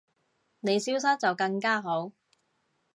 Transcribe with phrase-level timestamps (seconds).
[0.61, 2.11] 你消失就更加好